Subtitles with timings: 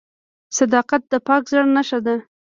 [0.57, 2.15] •صداقت د پاک زړه نښه ده.